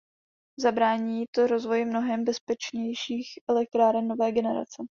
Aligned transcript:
Zabrání 0.59 1.25
to 1.35 1.47
rozvoji 1.47 1.85
mnohem 1.85 2.23
bezpečnějších 2.25 3.29
elektráren 3.49 4.07
nové 4.07 4.31
generace. 4.31 4.83